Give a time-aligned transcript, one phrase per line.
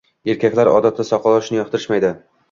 [0.31, 2.11] Erkaklar odatda soqol olishni yoqtirishmaydi.